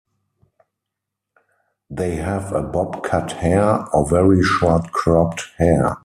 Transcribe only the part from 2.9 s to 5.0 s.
cut hair or very short